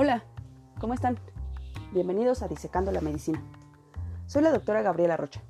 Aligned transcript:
Hola, 0.00 0.22
¿cómo 0.78 0.94
están? 0.94 1.18
Bienvenidos 1.92 2.42
a 2.42 2.46
Disecando 2.46 2.92
la 2.92 3.00
Medicina. 3.00 3.42
Soy 4.26 4.42
la 4.42 4.52
doctora 4.52 4.80
Gabriela 4.80 5.16
Rocha. 5.16 5.42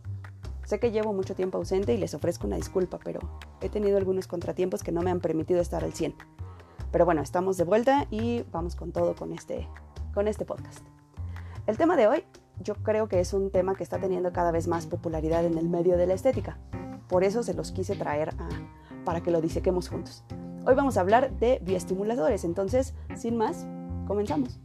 Sé 0.64 0.80
que 0.80 0.91
llevo 0.91 1.12
mucho 1.12 1.35
tiempo 1.35 1.59
ausente 1.59 1.93
y 1.93 1.98
les 1.98 2.14
ofrezco 2.14 2.46
una 2.46 2.57
disculpa, 2.57 2.98
pero 3.05 3.21
he 3.61 3.69
tenido 3.69 3.98
algunos 3.98 4.27
contratiempos 4.27 4.82
que 4.82 4.91
no 4.91 5.03
me 5.03 5.11
han 5.11 5.21
permitido 5.21 5.61
estar 5.61 5.84
al 5.84 5.93
100. 5.93 6.14
Pero 6.91 7.05
bueno, 7.05 7.21
estamos 7.21 7.59
de 7.59 7.64
vuelta 7.64 8.07
y 8.11 8.43
vamos 8.50 8.75
con 8.75 8.91
todo 8.91 9.14
con 9.14 9.34
este, 9.34 9.69
con 10.14 10.27
este 10.27 10.46
podcast. 10.46 10.80
El 11.67 11.77
tema 11.77 11.95
de 11.96 12.07
hoy 12.07 12.25
yo 12.62 12.75
creo 12.77 13.07
que 13.07 13.21
es 13.21 13.35
un 13.35 13.51
tema 13.51 13.75
que 13.75 13.83
está 13.83 13.99
teniendo 13.99 14.33
cada 14.33 14.51
vez 14.51 14.67
más 14.67 14.87
popularidad 14.87 15.45
en 15.45 15.59
el 15.59 15.69
medio 15.69 15.99
de 15.99 16.07
la 16.07 16.15
estética. 16.15 16.57
Por 17.07 17.23
eso 17.23 17.43
se 17.43 17.53
los 17.53 17.71
quise 17.71 17.96
traer 17.96 18.33
para 19.05 19.21
que 19.21 19.30
lo 19.30 19.43
disequemos 19.43 19.90
juntos. 19.90 20.25
Hoy 20.64 20.75
vamos 20.75 20.96
a 20.96 21.03
hablar 21.03 21.32
de 21.32 21.61
bioestimuladores, 21.62 22.44
entonces, 22.44 22.94
sin 23.14 23.36
más, 23.36 23.67
comenzamos. 24.08 24.58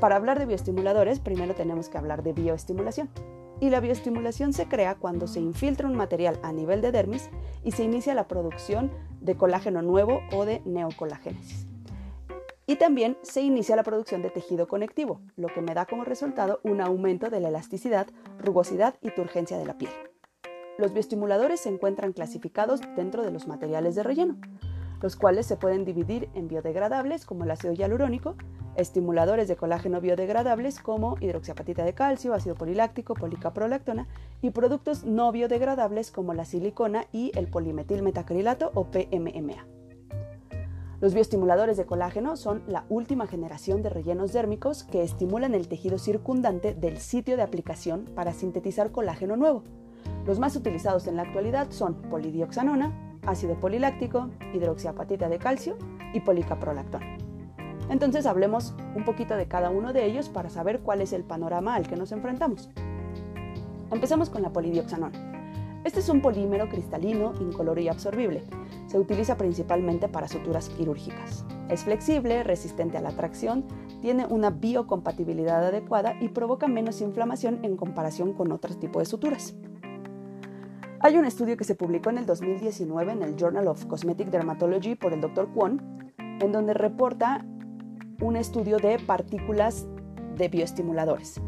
Para 0.00 0.16
hablar 0.16 0.38
de 0.38 0.46
bioestimuladores, 0.46 1.18
primero 1.20 1.54
tenemos 1.54 1.88
que 1.88 1.98
hablar 1.98 2.22
de 2.22 2.32
bioestimulación. 2.32 3.10
Y 3.60 3.68
la 3.68 3.80
bioestimulación 3.80 4.54
se 4.54 4.66
crea 4.66 4.94
cuando 4.94 5.26
se 5.26 5.40
infiltra 5.40 5.86
un 5.86 5.94
material 5.94 6.38
a 6.42 6.52
nivel 6.52 6.80
de 6.80 6.92
dermis 6.92 7.28
y 7.62 7.72
se 7.72 7.84
inicia 7.84 8.14
la 8.14 8.26
producción 8.26 8.90
de 9.20 9.36
colágeno 9.36 9.82
nuevo 9.82 10.22
o 10.32 10.46
de 10.46 10.62
neocolagénesis. 10.64 11.66
Y 12.66 12.76
también 12.76 13.18
se 13.22 13.42
inicia 13.42 13.76
la 13.76 13.82
producción 13.82 14.22
de 14.22 14.30
tejido 14.30 14.68
conectivo, 14.68 15.20
lo 15.36 15.48
que 15.48 15.60
me 15.60 15.74
da 15.74 15.84
como 15.84 16.04
resultado 16.04 16.60
un 16.62 16.80
aumento 16.80 17.28
de 17.28 17.40
la 17.40 17.48
elasticidad, 17.48 18.06
rugosidad 18.38 18.94
y 19.02 19.10
turgencia 19.10 19.58
de 19.58 19.66
la 19.66 19.76
piel. 19.76 19.90
Los 20.78 20.92
bioestimuladores 20.92 21.60
se 21.60 21.68
encuentran 21.68 22.14
clasificados 22.14 22.80
dentro 22.96 23.22
de 23.22 23.32
los 23.32 23.46
materiales 23.46 23.96
de 23.96 24.02
relleno, 24.02 24.38
los 25.00 25.16
cuales 25.16 25.46
se 25.46 25.56
pueden 25.56 25.84
dividir 25.84 26.28
en 26.34 26.48
biodegradables 26.48 27.24
como 27.24 27.44
el 27.44 27.50
ácido 27.50 27.72
hialurónico, 27.72 28.36
estimuladores 28.76 29.48
de 29.48 29.56
colágeno 29.56 30.00
biodegradables 30.00 30.80
como 30.80 31.16
hidroxiapatita 31.20 31.84
de 31.84 31.94
calcio, 31.94 32.34
ácido 32.34 32.54
poliláctico, 32.54 33.14
policaprolactona 33.14 34.06
y 34.42 34.50
productos 34.50 35.04
no 35.04 35.32
biodegradables 35.32 36.10
como 36.10 36.34
la 36.34 36.44
silicona 36.44 37.06
y 37.12 37.32
el 37.34 37.48
polimetilmetacrilato 37.48 38.70
o 38.74 38.84
PMMA. 38.84 39.66
Los 41.00 41.14
bioestimuladores 41.14 41.78
de 41.78 41.86
colágeno 41.86 42.36
son 42.36 42.62
la 42.66 42.84
última 42.90 43.26
generación 43.26 43.82
de 43.82 43.88
rellenos 43.88 44.34
dérmicos 44.34 44.84
que 44.84 45.02
estimulan 45.02 45.54
el 45.54 45.66
tejido 45.66 45.98
circundante 45.98 46.74
del 46.74 46.98
sitio 46.98 47.38
de 47.38 47.42
aplicación 47.42 48.04
para 48.14 48.34
sintetizar 48.34 48.92
colágeno 48.92 49.36
nuevo 49.36 49.64
los 50.26 50.38
más 50.38 50.56
utilizados 50.56 51.06
en 51.06 51.16
la 51.16 51.22
actualidad 51.22 51.70
son 51.70 51.94
polidioxanona, 52.02 52.92
ácido 53.26 53.54
poliláctico, 53.58 54.30
hidroxiapatita 54.54 55.28
de 55.28 55.38
calcio 55.38 55.76
y 56.12 56.20
policaprolactón. 56.20 57.02
Entonces 57.88 58.26
hablemos 58.26 58.74
un 58.94 59.04
poquito 59.04 59.36
de 59.36 59.48
cada 59.48 59.70
uno 59.70 59.92
de 59.92 60.06
ellos 60.06 60.28
para 60.28 60.48
saber 60.48 60.80
cuál 60.80 61.00
es 61.00 61.12
el 61.12 61.24
panorama 61.24 61.74
al 61.74 61.88
que 61.88 61.96
nos 61.96 62.12
enfrentamos. 62.12 62.70
Empezamos 63.90 64.30
con 64.30 64.42
la 64.42 64.52
polidioxanona. 64.52 65.30
Este 65.82 66.00
es 66.00 66.08
un 66.08 66.20
polímero 66.20 66.68
cristalino, 66.68 67.32
incoloro 67.40 67.80
y 67.80 67.88
absorbible. 67.88 68.42
Se 68.86 68.98
utiliza 68.98 69.36
principalmente 69.36 70.08
para 70.08 70.28
suturas 70.28 70.68
quirúrgicas. 70.68 71.44
Es 71.68 71.84
flexible, 71.84 72.44
resistente 72.44 72.98
a 72.98 73.00
la 73.00 73.10
tracción, 73.10 73.64
tiene 74.02 74.26
una 74.26 74.50
biocompatibilidad 74.50 75.64
adecuada 75.66 76.16
y 76.20 76.28
provoca 76.28 76.68
menos 76.68 77.00
inflamación 77.00 77.64
en 77.64 77.76
comparación 77.76 78.34
con 78.34 78.52
otros 78.52 78.78
tipos 78.78 79.00
de 79.00 79.06
suturas. 79.06 79.54
Hay 81.02 81.16
un 81.16 81.24
estudio 81.24 81.56
que 81.56 81.64
se 81.64 81.74
publicó 81.74 82.10
en 82.10 82.18
el 82.18 82.26
2019 82.26 83.12
en 83.12 83.22
el 83.22 83.34
Journal 83.34 83.68
of 83.68 83.86
Cosmetic 83.86 84.28
Dermatology 84.28 84.96
por 84.96 85.14
el 85.14 85.22
Dr. 85.22 85.48
Kwon, 85.54 85.80
en 86.18 86.52
donde 86.52 86.74
reporta 86.74 87.42
un 88.20 88.36
estudio 88.36 88.76
de 88.76 88.98
partículas 88.98 89.86
de 90.36 90.48
bioestimuladores. 90.48 91.40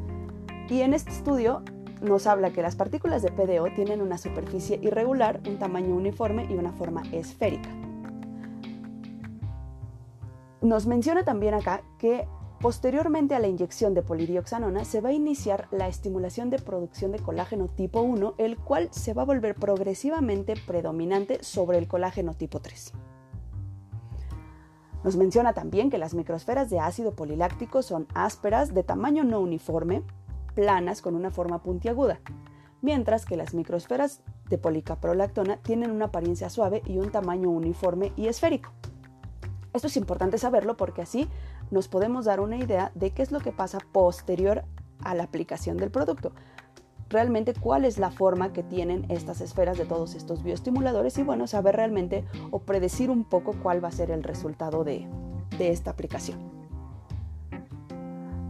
Y 0.71 0.81
en 0.81 0.95
este 0.95 1.11
estudio 1.11 1.63
nos 2.01 2.27
habla 2.27 2.51
que 2.51 2.63
las 2.63 2.77
partículas 2.77 3.21
de 3.21 3.31
PDO 3.31 3.67
tienen 3.75 4.01
una 4.01 4.17
superficie 4.17 4.79
irregular, 4.81 5.43
un 5.47 5.59
tamaño 5.59 5.95
uniforme 5.95 6.47
y 6.49 6.55
una 6.55 6.73
forma 6.73 7.03
esférica. 7.13 7.69
Nos 10.63 10.87
menciona 10.87 11.25
también 11.25 11.53
acá 11.53 11.83
que 11.99 12.27
Posteriormente 12.63 13.35
a 13.35 13.41
la 13.41 13.49
inyección 13.49 13.93
de 13.93 14.03
polidioxanona 14.03 14.85
se 14.85 15.01
va 15.01 15.09
a 15.09 15.13
iniciar 15.13 15.67
la 15.73 15.89
estimulación 15.89 16.49
de 16.49 16.61
producción 16.61 17.11
de 17.11 17.19
colágeno 17.19 17.67
tipo 17.67 18.03
1, 18.03 18.37
el 18.39 18.57
cual 18.57 18.89
se 18.93 19.15
va 19.15 19.23
a 19.23 19.25
volver 19.25 19.57
progresivamente 19.57 20.55
predominante 20.65 21.43
sobre 21.43 21.79
el 21.79 21.89
colágeno 21.89 22.35
tipo 22.35 22.61
3. 22.61 22.93
Nos 25.03 25.17
menciona 25.17 25.55
también 25.55 25.91
que 25.91 25.99
las 25.99 26.15
microsferas 26.15 26.71
de 26.71 26.79
ácido 26.79 27.17
poliláctico 27.17 27.83
son 27.83 28.07
ásperas, 28.15 28.73
de 28.73 28.85
tamaño 28.85 29.25
no 29.25 29.41
uniforme, 29.41 30.05
planas 30.55 31.03
con 31.03 31.17
una 31.17 31.33
forma 31.33 31.65
puntiaguda, 31.65 32.21
mientras 32.81 33.25
que 33.27 33.37
las 33.37 33.55
microsferas 33.55 34.21
de 34.49 34.59
policaprolactona 34.59 35.57
tienen 35.57 35.91
una 35.91 36.05
apariencia 36.05 36.49
suave 36.49 36.81
y 36.87 36.99
un 36.99 37.11
tamaño 37.11 37.51
uniforme 37.51 38.13
y 38.15 38.29
esférico. 38.29 38.71
Esto 39.73 39.89
es 39.89 39.97
importante 39.97 40.39
saberlo 40.39 40.77
porque 40.77 41.03
así 41.03 41.29
nos 41.73 41.89
podemos 41.89 42.27
dar 42.27 42.41
una 42.41 42.59
idea 42.59 42.93
de 42.95 43.11
qué 43.11 43.23
es 43.23 43.33
lo 43.33 43.41
que 43.41 43.51
pasa 43.51 43.79
posterior 43.93 44.63
a 45.03 45.15
la 45.15 45.25
aplicación 45.25 45.79
del 45.79 45.91
producto. 45.91 46.33
Realmente 47.09 47.55
cuál 47.55 47.85
es 47.85 47.99
la 47.99 48.11
forma 48.11 48.53
que 48.53 48.63
tienen 48.63 49.07
estas 49.09 49.41
esferas 49.41 49.79
de 49.79 49.87
todos 49.87 50.15
estos 50.15 50.43
bioestimuladores 50.43 51.17
y 51.19 51.23
bueno, 51.23 51.47
saber 51.47 51.75
realmente 51.77 52.25
o 52.51 52.61
predecir 52.61 53.11
un 53.11 53.25
poco 53.25 53.55
cuál 53.63 53.83
va 53.83 53.89
a 53.89 53.93
ser 53.93 54.11
el 54.11 54.23
resultado 54.23 54.85
de, 54.85 55.09
esta 55.59 55.93
aplicación. 55.93 56.39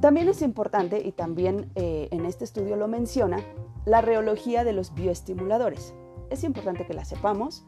También 0.01 0.29
es 0.29 0.41
importante, 0.41 1.01
y 1.05 1.13
también 1.13 1.71
eh, 1.75 2.09
en 2.11 2.25
este 2.25 2.45
estudio 2.45 2.77
lo 2.77 2.89
menciona, 2.89 3.39
la 3.85 4.01
reología 4.01 4.65
de 4.65 4.73
los 4.73 4.95
bioestimuladores. 4.95 5.95
Es 6.31 6.43
importante 6.43 6.87
que 6.87 6.95
la 6.95 7.05
sepamos 7.05 7.65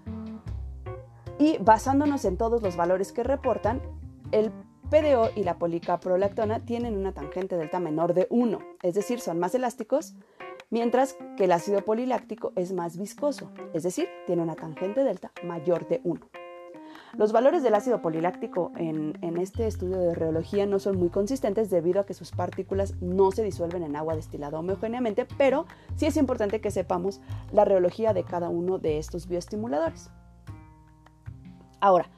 y 1.39 1.59
basándonos 1.59 2.25
en 2.25 2.37
todos 2.39 2.63
los 2.63 2.77
valores 2.77 3.13
que 3.13 3.23
reportan, 3.23 3.83
el 4.33 4.51
PDO 4.91 5.31
y 5.35 5.45
la 5.45 5.59
policaprolactona 5.59 6.61
tienen 6.61 6.97
una 6.97 7.13
tangente 7.13 7.57
delta 7.57 7.81
menor 7.81 8.15
de 8.15 8.27
1, 8.31 8.59
es 8.83 8.95
decir, 8.95 9.21
son 9.21 9.39
más 9.39 9.55
elásticos, 9.55 10.15
mientras 10.71 11.17
que 11.37 11.45
el 11.45 11.53
ácido 11.53 11.85
poliláctico 11.85 12.53
es 12.57 12.73
más 12.73 12.97
viscoso, 12.97 13.51
es 13.73 13.83
decir, 13.83 14.09
tiene 14.27 14.43
una 14.43 14.57
tangente 14.57 15.05
delta 15.05 15.33
mayor 15.43 15.89
de 15.89 16.01
1. 16.05 16.21
Los 17.17 17.31
valores 17.31 17.63
del 17.63 17.75
ácido 17.75 18.03
poliláctico 18.03 18.73
en, 18.77 19.15
este 19.39 19.67
estudio 19.67 19.99
de 19.99 20.15
reología 20.15 20.67
no 20.67 20.79
son 20.81 20.99
muy 20.99 21.11
consistentes 21.11 21.71
debido 21.71 22.01
a 22.01 22.07
que 22.07 22.15
sus 22.15 22.33
partículas 22.33 23.01
no 23.01 23.31
se 23.31 23.45
disuelven 23.45 23.85
en 23.85 23.95
agua 23.95 24.17
destilada 24.17 24.59
homogéneamente, 24.59 25.27
pero 25.39 25.67
sí 25.97 26.07
es 26.07 26.17
importante 26.17 26.61
que 26.61 26.73
sepamos 26.73 27.21
la 27.53 27.65
reología 27.65 28.13
de 28.15 28.25
cada 28.25 28.49
uno 28.49 28.79
de 28.79 28.99
estos 28.99 29.29
bioestimuladores. 29.29 30.11
Ahora, 31.81 32.09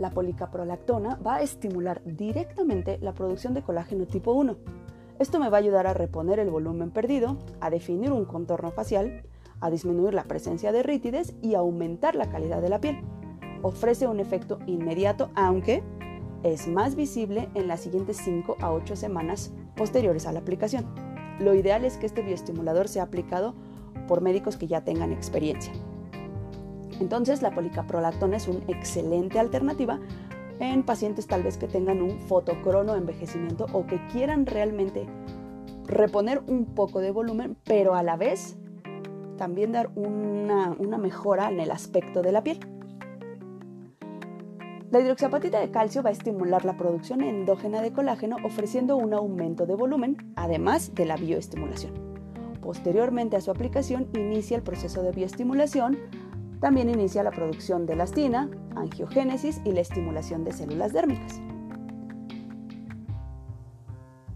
la 0.00 0.10
policaprolactona 0.10 1.16
va 1.24 1.36
a 1.36 1.42
estimular 1.42 2.02
directamente 2.04 2.98
la 3.02 3.12
producción 3.12 3.52
de 3.54 3.62
colágeno 3.62 4.06
tipo 4.06 4.32
1. 4.32 4.56
Esto 5.18 5.38
me 5.38 5.50
va 5.50 5.58
a 5.58 5.60
ayudar 5.60 5.86
a 5.86 5.92
reponer 5.92 6.38
el 6.38 6.50
volumen 6.50 6.90
perdido, 6.90 7.36
a 7.60 7.68
definir 7.68 8.10
un 8.10 8.24
contorno 8.24 8.70
facial, 8.70 9.22
a 9.60 9.70
disminuir 9.70 10.14
la 10.14 10.24
presencia 10.24 10.72
de 10.72 10.82
rítides 10.82 11.34
y 11.42 11.54
aumentar 11.54 12.14
la 12.14 12.30
calidad 12.30 12.62
de 12.62 12.70
la 12.70 12.80
piel. 12.80 12.98
Ofrece 13.60 14.08
un 14.08 14.20
efecto 14.20 14.58
inmediato, 14.66 15.28
aunque 15.34 15.82
es 16.42 16.66
más 16.66 16.96
visible 16.96 17.50
en 17.54 17.68
las 17.68 17.80
siguientes 17.80 18.16
5 18.24 18.56
a 18.60 18.72
8 18.72 18.96
semanas 18.96 19.52
posteriores 19.76 20.26
a 20.26 20.32
la 20.32 20.40
aplicación. 20.40 20.86
Lo 21.40 21.54
ideal 21.54 21.84
es 21.84 21.98
que 21.98 22.06
este 22.06 22.22
bioestimulador 22.22 22.88
sea 22.88 23.02
aplicado 23.02 23.54
por 24.08 24.22
médicos 24.22 24.56
que 24.56 24.66
ya 24.66 24.82
tengan 24.82 25.12
experiencia. 25.12 25.74
Entonces 27.00 27.42
la 27.42 27.50
policaprolactona 27.50 28.36
es 28.36 28.46
una 28.46 28.60
excelente 28.68 29.38
alternativa 29.38 29.98
en 30.60 30.82
pacientes 30.84 31.26
tal 31.26 31.42
vez 31.42 31.56
que 31.56 31.66
tengan 31.66 32.02
un 32.02 32.18
fotocrono 32.20 32.94
envejecimiento 32.94 33.66
o 33.72 33.86
que 33.86 33.98
quieran 34.08 34.46
realmente 34.46 35.06
reponer 35.86 36.42
un 36.46 36.66
poco 36.66 37.00
de 37.00 37.10
volumen, 37.10 37.56
pero 37.64 37.94
a 37.94 38.02
la 38.02 38.16
vez 38.16 38.56
también 39.36 39.72
dar 39.72 39.90
una, 39.94 40.76
una 40.78 40.98
mejora 40.98 41.48
en 41.48 41.60
el 41.60 41.70
aspecto 41.70 42.20
de 42.20 42.32
la 42.32 42.44
piel. 42.44 42.60
La 44.90 45.00
hidroxiapatita 45.00 45.60
de 45.60 45.70
calcio 45.70 46.02
va 46.02 46.10
a 46.10 46.12
estimular 46.12 46.64
la 46.64 46.76
producción 46.76 47.22
endógena 47.22 47.80
de 47.80 47.92
colágeno 47.92 48.36
ofreciendo 48.44 48.96
un 48.96 49.14
aumento 49.14 49.64
de 49.64 49.76
volumen, 49.76 50.16
además 50.36 50.94
de 50.94 51.06
la 51.06 51.16
bioestimulación. 51.16 51.94
Posteriormente 52.60 53.36
a 53.36 53.40
su 53.40 53.50
aplicación 53.50 54.08
inicia 54.14 54.56
el 54.56 54.62
proceso 54.62 55.02
de 55.02 55.12
bioestimulación 55.12 55.96
también 56.60 56.90
inicia 56.90 57.22
la 57.22 57.30
producción 57.30 57.86
de 57.86 57.94
elastina, 57.94 58.50
angiogénesis 58.76 59.60
y 59.64 59.72
la 59.72 59.80
estimulación 59.80 60.44
de 60.44 60.52
células 60.52 60.92
dérmicas. 60.92 61.40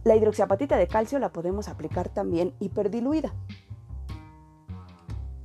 La 0.04 0.16
hidroxiapatita 0.16 0.76
de 0.76 0.86
calcio 0.86 1.18
la 1.18 1.32
podemos 1.32 1.68
aplicar 1.68 2.08
también 2.08 2.52
hiperdiluida. 2.60 3.32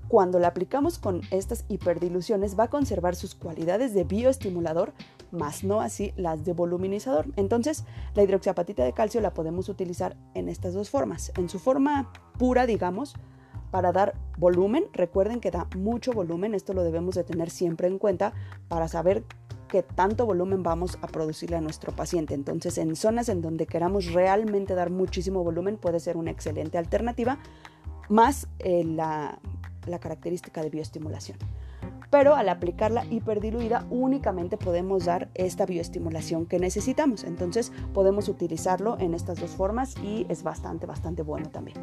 cuando 0.10 0.40
la 0.40 0.48
aplicamos 0.48 0.98
con 0.98 1.22
estas 1.30 1.66
hiperdiluciones 1.70 2.60
va 2.60 2.64
a 2.64 2.70
conservar 2.70 3.16
sus 3.16 3.36
cualidades 3.36 3.94
de 3.94 4.04
bioestimulador, 4.04 4.92
más 5.32 5.64
no 5.64 5.82
así 5.82 6.14
las 6.18 6.44
de 6.44 6.54
voluminizador. 6.54 7.28
Entonces, 7.36 7.86
la 8.16 8.24
hidroxiapatita 8.24 8.84
de 8.84 8.94
calcio 8.94 9.22
la 9.22 9.36
podemos 9.36 9.70
utilizar 9.70 10.18
en 10.34 10.50
estas 10.50 10.74
dos 10.74 10.90
formas. 10.90 11.32
En 11.38 11.48
su 11.48 11.60
forma 11.60 12.12
pura, 12.40 12.66
digamos, 12.66 13.14
para 13.72 13.92
dar 13.92 14.16
volumen. 14.38 14.86
Recuerden 14.94 15.40
que 15.40 15.52
da 15.52 15.68
mucho 15.76 16.12
volumen, 16.14 16.54
esto 16.54 16.74
lo 16.74 16.84
debemos 16.84 17.16
de 17.16 17.24
tener 17.24 17.50
siempre 17.50 17.88
en 17.88 18.00
cuenta 18.00 18.34
para 18.68 18.88
saber 18.88 19.24
qué 19.68 19.84
tanto 19.84 20.26
volumen 20.26 20.64
vamos 20.64 20.98
a 21.02 21.08
producirle 21.08 21.58
a 21.58 21.62
nuestro 21.62 21.96
paciente. 21.96 22.34
Entonces, 22.34 22.78
en 22.78 22.96
zonas 22.96 23.30
en 23.30 23.42
donde 23.42 23.68
queramos 23.68 24.14
realmente 24.14 24.74
dar 24.76 24.90
muchísimo 24.90 25.44
volumen 25.44 25.78
puede 25.78 26.00
ser 26.00 26.18
una 26.18 26.32
excelente 26.32 26.78
alternativa, 26.78 27.38
más 28.10 28.48
eh, 28.60 28.84
la 28.84 29.40
la 29.90 30.00
característica 30.00 30.62
de 30.62 30.70
bioestimulación. 30.70 31.38
Pero 32.10 32.36
al 32.36 32.50
aplicarla 32.50 33.06
hiperdiluida 33.06 33.86
únicamente 33.90 34.58
podemos 34.58 35.06
dar 35.06 35.30
esta 35.36 35.66
bioestimulación 35.66 36.46
que 36.46 36.60
necesitamos. 36.60 37.24
Entonces 37.24 37.72
podemos 37.94 38.30
utilizarlo 38.30 38.98
en 39.00 39.14
estas 39.14 39.40
dos 39.40 39.52
formas 39.52 39.96
y 40.04 40.26
es 40.30 40.44
bastante, 40.44 40.86
bastante 40.86 41.22
bueno 41.22 41.50
también. 41.50 41.78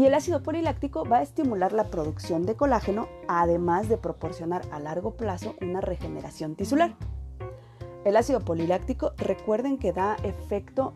Y 0.00 0.06
el 0.06 0.14
ácido 0.14 0.42
poliláctico 0.42 1.04
va 1.04 1.18
a 1.18 1.22
estimular 1.22 1.74
la 1.74 1.90
producción 1.90 2.46
de 2.46 2.54
colágeno, 2.54 3.06
además 3.28 3.90
de 3.90 3.98
proporcionar 3.98 4.62
a 4.72 4.80
largo 4.80 5.14
plazo 5.14 5.56
una 5.60 5.82
regeneración 5.82 6.56
tisular. 6.56 6.96
El 8.06 8.16
ácido 8.16 8.40
poliláctico, 8.40 9.12
recuerden 9.18 9.76
que 9.76 9.92
da 9.92 10.16
efecto 10.22 10.94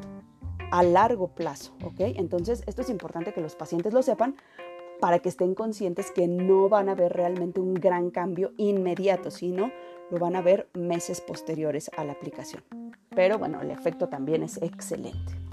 a 0.70 0.82
largo 0.82 1.28
plazo, 1.28 1.74
¿ok? 1.84 2.00
Entonces, 2.16 2.62
esto 2.66 2.80
es 2.80 2.88
importante 2.88 3.34
que 3.34 3.42
los 3.42 3.56
pacientes 3.56 3.92
lo 3.92 4.02
sepan 4.02 4.36
para 5.02 5.18
que 5.18 5.28
estén 5.28 5.54
conscientes 5.54 6.10
que 6.10 6.26
no 6.26 6.70
van 6.70 6.88
a 6.88 6.94
ver 6.94 7.12
realmente 7.12 7.60
un 7.60 7.74
gran 7.74 8.10
cambio 8.10 8.52
inmediato, 8.56 9.30
sino 9.30 9.70
lo 10.10 10.18
van 10.18 10.34
a 10.34 10.40
ver 10.40 10.70
meses 10.72 11.20
posteriores 11.20 11.90
a 11.98 12.04
la 12.04 12.12
aplicación. 12.12 12.64
Pero 13.14 13.38
bueno, 13.38 13.60
el 13.60 13.70
efecto 13.70 14.08
también 14.08 14.42
es 14.42 14.56
excelente. 14.62 15.44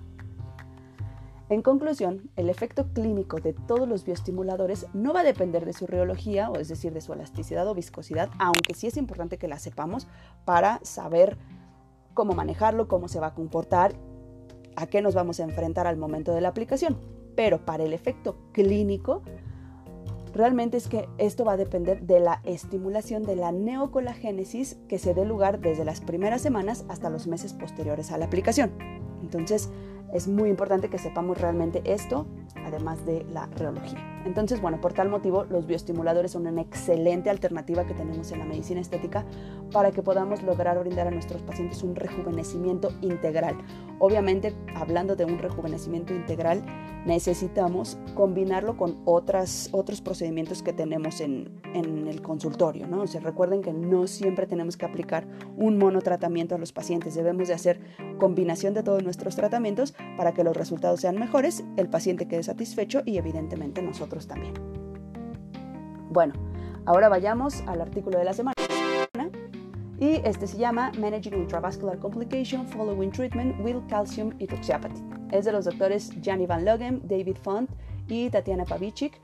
En 1.52 1.62
conclusión, 1.62 2.30
el 2.38 2.50
efecto 2.50 2.94
clínico 2.94 3.42
de 3.42 3.52
todos 3.52 3.86
los 3.86 4.06
bioestimuladores 4.06 4.88
no 4.94 5.12
va 5.12 5.20
a 5.20 5.26
depender 5.26 5.66
de 5.66 5.74
su 5.74 5.86
reología, 5.86 6.50
o 6.50 6.56
es 6.56 6.70
decir, 6.70 6.94
de 6.94 7.02
su 7.02 7.12
elasticidad 7.12 7.68
o 7.68 7.76
viscosidad, 7.76 8.30
aunque 8.40 8.74
sí 8.74 8.88
es 8.88 8.96
importante 8.96 9.38
que 9.38 9.50
la 9.50 9.60
sepamos 9.60 10.08
para 10.46 10.80
saber 10.84 11.38
cómo 12.14 12.36
manejarlo, 12.36 12.88
cómo 12.88 13.10
se 13.10 13.20
va 13.20 13.28
a 13.28 13.34
comportar, 13.34 13.92
a 14.78 14.88
qué 14.88 15.02
nos 15.02 15.14
vamos 15.14 15.42
a 15.42 15.44
enfrentar 15.44 15.88
al 15.88 15.98
momento 15.98 16.34
de 16.34 16.40
la 16.40 16.48
aplicación. 16.48 16.98
Pero 17.36 17.66
para 17.66 17.84
el 17.84 17.92
efecto 17.92 18.38
clínico, 18.54 19.22
realmente 20.34 20.78
es 20.78 20.88
que 20.88 21.10
esto 21.18 21.44
va 21.44 21.54
a 21.54 21.58
depender 21.58 22.04
de 22.04 22.22
la 22.22 22.40
estimulación 22.46 23.24
de 23.24 23.36
la 23.36 23.52
neocolagénesis 23.52 24.78
que 24.88 25.00
se 25.00 25.14
dé 25.14 25.26
lugar 25.26 25.60
desde 25.60 25.84
las 25.84 26.00
primeras 26.00 26.42
semanas 26.42 26.86
hasta 26.88 27.10
los 27.10 27.28
meses 27.28 27.52
posteriores 27.52 28.14
a 28.14 28.18
la 28.18 28.24
aplicación. 28.24 28.72
Entonces, 29.22 29.70
es 30.14 30.28
muy 30.28 30.50
importante 30.50 30.90
que 30.90 30.98
sepamos 30.98 31.40
realmente 31.40 31.82
esto, 31.86 32.28
además 32.66 33.06
de 33.06 33.24
la 33.32 33.48
reología. 33.48 34.00
Entonces, 34.26 34.62
bueno, 34.62 34.80
por 34.80 34.94
tal 34.94 35.10
motivo, 35.10 35.46
los 35.46 35.66
bioestimuladores 35.66 36.32
son 36.32 36.46
una 36.48 36.62
excelente 36.62 37.30
alternativa 37.30 37.86
que 37.86 37.94
tenemos 37.94 38.32
en 38.32 38.40
la 38.40 38.46
medicina 38.46 38.82
estética 38.82 39.26
para 39.72 39.92
que 39.92 40.04
podamos 40.04 40.44
lograr 40.44 40.80
brindar 40.80 41.08
a 41.08 41.12
nuestros 41.12 41.42
pacientes 41.42 41.84
un 41.84 41.96
rejuvenecimiento 41.96 42.92
integral. 43.02 43.58
Obviamente, 44.00 44.56
hablando 44.76 45.16
de 45.16 45.26
un 45.26 45.40
rejuvenecimiento 45.40 46.14
integral, 46.14 46.64
necesitamos 47.06 47.98
combinarlo 48.14 48.78
con 48.78 49.02
otras, 49.06 49.70
otros 49.72 50.02
procedimientos 50.02 50.62
que 50.62 50.74
tenemos 50.74 51.20
en, 51.20 51.62
en 51.74 52.08
el 52.08 52.22
consultorio. 52.22 52.88
¿no? 52.88 53.02
O 53.02 53.08
sea, 53.08 53.22
recuerden 53.22 53.62
que 53.62 53.74
no 53.74 54.08
siempre 54.08 54.46
tenemos 54.46 54.78
que 54.78 54.86
aplicar 54.86 55.28
un 55.58 55.78
monotratamiento 55.78 56.56
a 56.56 56.58
los 56.58 56.72
pacientes, 56.72 57.16
debemos 57.16 57.48
de 57.48 57.54
hacer 57.54 57.80
combinación 58.18 58.74
de 58.74 58.84
todos 58.84 59.04
nuestros 59.04 59.36
tratamientos 59.36 59.94
para 60.18 60.34
que 60.34 60.44
los 60.44 60.56
resultados 60.56 61.02
sean 61.02 61.18
mejores, 61.18 61.64
el 61.78 61.90
paciente 61.90 62.28
satisfecho 62.44 63.02
y 63.06 63.18
evidentemente 63.18 63.82
nosotros 63.82 64.28
también. 64.28 64.54
Bueno, 66.10 66.34
ahora 66.86 67.10
vayamos 67.10 67.62
al 67.68 67.82
artículo 67.82 68.18
de 68.18 68.26
la 68.26 68.34
semana. 68.34 68.56
Y 70.00 70.20
este 70.26 70.48
se 70.48 70.58
llama 70.58 70.92
Managing 70.98 71.36
Intravascular 71.36 72.00
Complication 72.00 72.66
Following 72.66 73.12
Treatment 73.12 73.64
with 73.64 73.76
Calcium 73.88 74.34
Hydroxyapathy. 74.40 75.00
Es 75.32 75.46
de 75.46 75.52
los 75.52 75.66
doctores 75.66 76.10
Gianni 76.22 76.48
Van 76.48 76.66
Logem, 76.66 77.02
David 77.04 77.38
Font 77.38 77.70
y 78.08 78.30
Tatiana 78.32 78.66
Pavicic. 78.66 79.22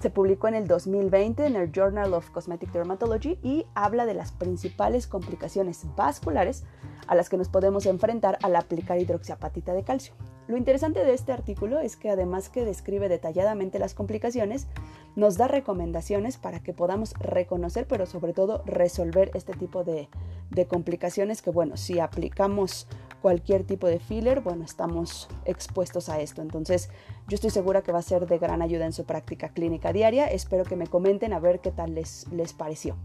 Se 0.00 0.08
publicó 0.08 0.48
en 0.48 0.54
el 0.54 0.66
2020 0.66 1.44
en 1.44 1.56
el 1.56 1.72
Journal 1.72 2.14
of 2.14 2.30
Cosmetic 2.30 2.72
Dermatology 2.72 3.38
y 3.42 3.66
habla 3.74 4.06
de 4.06 4.14
las 4.14 4.32
principales 4.32 5.06
complicaciones 5.06 5.84
vasculares 5.94 6.64
a 7.06 7.14
las 7.14 7.28
que 7.28 7.36
nos 7.36 7.50
podemos 7.50 7.84
enfrentar 7.84 8.38
al 8.42 8.56
aplicar 8.56 8.98
hidroxiapatita 8.98 9.74
de 9.74 9.84
calcio. 9.84 10.14
Lo 10.48 10.56
interesante 10.56 11.04
de 11.04 11.12
este 11.12 11.32
artículo 11.32 11.80
es 11.80 11.96
que 11.96 12.08
además 12.08 12.48
que 12.48 12.64
describe 12.64 13.10
detalladamente 13.10 13.78
las 13.78 13.92
complicaciones, 13.92 14.68
nos 15.16 15.36
da 15.36 15.48
recomendaciones 15.48 16.38
para 16.38 16.60
que 16.60 16.72
podamos 16.72 17.12
reconocer, 17.20 17.86
pero 17.86 18.06
sobre 18.06 18.32
todo 18.32 18.62
resolver 18.64 19.30
este 19.34 19.52
tipo 19.52 19.84
de, 19.84 20.08
de 20.50 20.66
complicaciones 20.66 21.42
que, 21.42 21.50
bueno, 21.50 21.76
si 21.76 22.00
aplicamos 22.00 22.86
cualquier 23.20 23.64
tipo 23.64 23.86
de 23.86 23.98
filler, 23.98 24.40
bueno, 24.40 24.64
estamos 24.64 25.28
expuestos 25.44 26.08
a 26.08 26.20
esto. 26.20 26.42
Entonces, 26.42 26.90
yo 27.28 27.34
estoy 27.34 27.50
segura 27.50 27.82
que 27.82 27.92
va 27.92 27.98
a 27.98 28.02
ser 28.02 28.26
de 28.26 28.38
gran 28.38 28.62
ayuda 28.62 28.86
en 28.86 28.92
su 28.92 29.04
práctica 29.04 29.50
clínica 29.50 29.92
diaria. 29.92 30.26
Espero 30.26 30.64
que 30.64 30.76
me 30.76 30.86
comenten 30.86 31.32
a 31.32 31.40
ver 31.40 31.60
qué 31.60 31.70
tal 31.70 31.94
les, 31.94 32.26
les 32.32 32.52
pareció. 32.52 32.96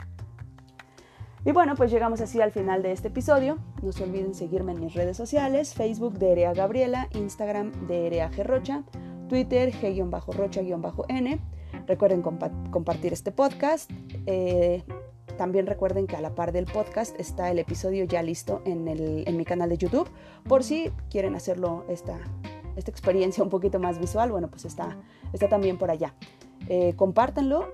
Y 1.45 1.51
bueno, 1.51 1.75
pues 1.75 1.91
llegamos 1.91 2.21
así 2.21 2.41
al 2.41 2.51
final 2.51 2.81
de 2.81 2.91
este 2.91 3.09
episodio. 3.09 3.59
No 3.83 3.91
se 3.91 4.03
olviden 4.03 4.33
seguirme 4.33 4.71
en 4.71 4.79
mis 4.79 4.95
redes 4.95 5.15
sociales, 5.15 5.75
Facebook 5.75 6.17
de 6.17 6.31
Erea 6.31 6.53
Gabriela, 6.53 7.07
Instagram 7.13 7.71
de 7.87 8.07
Erea 8.07 8.31
Rocha, 8.43 8.83
Twitter 9.29 9.71
G-Rocha-N. 9.71 11.39
Recuerden 11.85 12.23
compartir 12.23 13.13
este 13.13 13.31
podcast. 13.31 13.91
Eh, 14.25 14.83
también 15.37 15.67
recuerden 15.67 16.07
que 16.07 16.15
a 16.15 16.21
la 16.21 16.35
par 16.35 16.51
del 16.51 16.65
podcast 16.65 17.19
está 17.19 17.51
el 17.51 17.59
episodio 17.59 18.05
ya 18.05 18.23
listo 18.23 18.61
en, 18.65 18.83
mi 19.37 19.45
canal 19.45 19.69
de 19.69 19.77
YouTube. 19.77 20.09
Por 20.47 20.63
si 20.63 20.91
quieren 21.09 21.35
hacerlo 21.35 21.85
esta, 21.87 22.19
esta 22.75 22.91
experiencia 22.91 23.43
un 23.43 23.49
poquito 23.49 23.79
más 23.79 23.99
visual, 23.99 24.31
bueno, 24.31 24.49
pues 24.49 24.65
está, 24.65 24.97
está 25.33 25.49
también 25.49 25.77
por 25.77 25.91
allá. 25.91 26.13
Eh, 26.67 26.93
compártanlo 26.95 27.67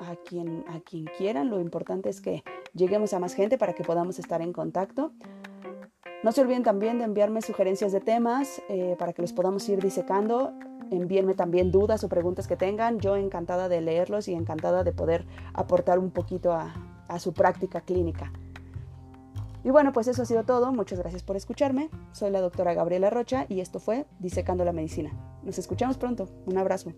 a 0.00 0.16
quien, 0.16 0.64
a 0.68 0.80
quien 0.80 1.06
quieran. 1.16 1.50
Lo 1.50 1.60
importante 1.60 2.08
es 2.08 2.20
que 2.20 2.42
lleguemos 2.74 3.12
a 3.14 3.18
más 3.18 3.34
gente 3.34 3.58
para 3.58 3.74
que 3.74 3.84
podamos 3.84 4.18
estar 4.18 4.42
en 4.42 4.52
contacto. 4.52 5.12
No 6.22 6.30
se 6.30 6.40
olviden 6.40 6.62
también 6.62 6.98
de 6.98 7.04
enviarme 7.04 7.42
sugerencias 7.42 7.90
de 7.90 8.00
temas 8.00 8.62
eh, 8.68 8.94
para 8.98 9.12
que 9.12 9.22
los 9.22 9.32
podamos 9.32 9.68
ir 9.68 9.82
disecando. 9.82 10.52
Envíenme 10.92 11.34
también 11.34 11.72
dudas 11.72 12.04
o 12.04 12.08
preguntas 12.08 12.46
que 12.46 12.56
tengan. 12.56 13.00
Yo 13.00 13.16
encantada 13.16 13.68
de 13.68 13.80
leerlos 13.80 14.28
y 14.28 14.34
encantada 14.34 14.84
de 14.84 14.92
poder 14.92 15.26
aportar 15.52 15.98
un 15.98 16.10
poquito 16.10 16.52
a, 16.52 16.91
a 17.14 17.18
su 17.18 17.32
práctica 17.32 17.80
clínica. 17.80 18.32
Y 19.64 19.70
bueno, 19.70 19.92
pues 19.92 20.08
eso 20.08 20.22
ha 20.22 20.26
sido 20.26 20.44
todo. 20.44 20.72
Muchas 20.72 20.98
gracias 20.98 21.22
por 21.22 21.36
escucharme. 21.36 21.88
Soy 22.12 22.30
la 22.30 22.40
doctora 22.40 22.74
Gabriela 22.74 23.10
Rocha 23.10 23.46
y 23.48 23.60
esto 23.60 23.78
fue 23.78 24.06
Disecando 24.18 24.64
la 24.64 24.72
Medicina. 24.72 25.12
Nos 25.44 25.58
escuchamos 25.58 25.98
pronto. 25.98 26.28
Un 26.46 26.58
abrazo. 26.58 26.92